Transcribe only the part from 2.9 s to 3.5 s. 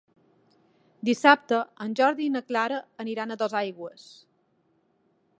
aniran a